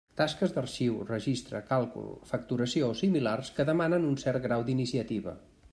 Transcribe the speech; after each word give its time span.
Tasques 0.19 0.53
d'arxiu, 0.53 0.95
registre, 1.09 1.61
càlcul, 1.67 2.09
facturació 2.31 2.91
o 2.95 2.99
similars 3.03 3.53
que 3.59 3.69
demanen 3.73 4.11
un 4.13 4.21
cert 4.25 4.47
grau 4.49 4.71
d'iniciativa. 4.71 5.39